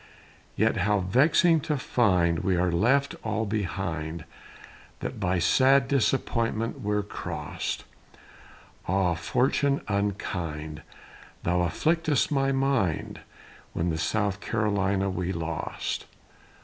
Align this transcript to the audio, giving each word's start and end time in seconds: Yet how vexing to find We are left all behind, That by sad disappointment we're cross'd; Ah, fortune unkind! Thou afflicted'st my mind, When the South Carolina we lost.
Yet 0.55 0.77
how 0.77 1.01
vexing 1.01 1.59
to 1.59 1.77
find 1.77 2.39
We 2.39 2.55
are 2.55 2.71
left 2.71 3.13
all 3.23 3.45
behind, 3.45 4.25
That 5.01 5.19
by 5.19 5.37
sad 5.37 5.87
disappointment 5.87 6.79
we're 6.81 7.03
cross'd; 7.03 7.83
Ah, 8.87 9.13
fortune 9.13 9.81
unkind! 9.87 10.81
Thou 11.43 11.59
afflicted'st 11.59 12.31
my 12.31 12.51
mind, 12.51 13.19
When 13.73 13.91
the 13.91 13.99
South 13.99 14.39
Carolina 14.41 15.07
we 15.07 15.31
lost. 15.33 16.07